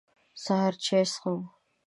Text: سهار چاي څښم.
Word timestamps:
سهار 0.43 0.73
چاي 0.83 1.05
څښم. 1.13 1.39